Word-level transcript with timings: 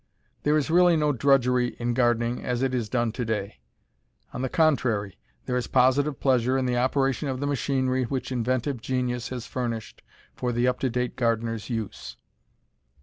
There 0.41 0.57
is 0.57 0.71
really 0.71 0.97
no 0.97 1.11
drudgery 1.11 1.75
in 1.77 1.93
gardening 1.93 2.43
as 2.43 2.63
it 2.63 2.73
is 2.73 2.89
done 2.89 3.11
to 3.11 3.23
day. 3.23 3.59
On 4.33 4.41
the 4.41 4.49
contrary, 4.49 5.19
there 5.45 5.55
is 5.55 5.67
positive 5.67 6.19
pleasure 6.19 6.57
in 6.57 6.65
the 6.65 6.75
operation 6.75 7.29
of 7.29 7.39
the 7.39 7.45
machinery 7.45 8.05
which 8.05 8.31
inventive 8.31 8.81
genius 8.81 9.29
has 9.29 9.45
furnished 9.45 10.01
for 10.33 10.51
the 10.51 10.67
up 10.67 10.79
to 10.79 10.89
date 10.89 11.15
gardener's 11.15 11.69
use. 11.69 12.17